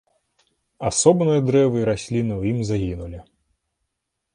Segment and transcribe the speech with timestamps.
[0.89, 3.19] Асобныя дрэвы і расліны ў ім загінулі.